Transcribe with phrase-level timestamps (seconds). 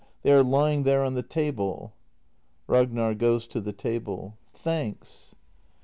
[0.23, 1.93] They are lying there on the table.
[2.65, 3.13] Ragnar.
[3.13, 5.35] [Goes to the table.] Thanks.